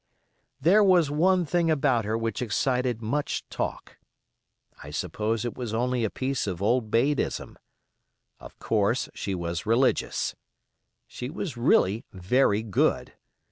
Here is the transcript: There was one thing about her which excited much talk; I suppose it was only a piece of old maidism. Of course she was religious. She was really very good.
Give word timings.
There 0.59 0.83
was 0.83 1.11
one 1.11 1.45
thing 1.45 1.69
about 1.69 2.05
her 2.05 2.17
which 2.17 2.41
excited 2.41 3.03
much 3.03 3.47
talk; 3.49 3.97
I 4.81 4.89
suppose 4.89 5.45
it 5.45 5.55
was 5.55 5.75
only 5.75 6.03
a 6.03 6.09
piece 6.09 6.47
of 6.47 6.59
old 6.59 6.89
maidism. 6.89 7.55
Of 8.39 8.57
course 8.57 9.09
she 9.13 9.35
was 9.35 9.67
religious. 9.67 10.33
She 11.05 11.29
was 11.29 11.55
really 11.55 12.03
very 12.11 12.63
good. 12.63 13.13